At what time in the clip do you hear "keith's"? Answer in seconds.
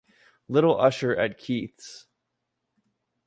1.37-2.07